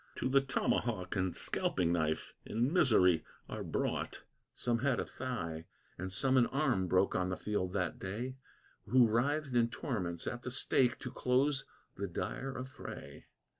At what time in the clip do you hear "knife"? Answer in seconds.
1.93-2.33